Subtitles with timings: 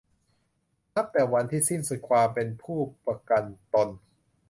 [0.95, 3.89] นับแต่วันที่สิ้นสุดความเป็นผู้ประกันตน